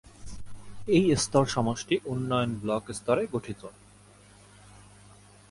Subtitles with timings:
[0.95, 3.61] এই স্তর সমষ্টি উন্নয়ন ব্লক স্তরে গঠিত।